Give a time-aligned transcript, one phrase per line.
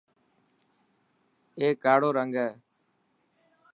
[1.59, 2.49] اي ڪاڙو رنگ هي.